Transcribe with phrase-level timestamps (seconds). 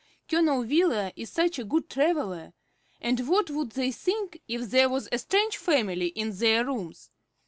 [0.27, 2.53] "Colonel Wheeler is such a good traveller;
[2.99, 7.11] and what would they think if there was a strange family in their rooms?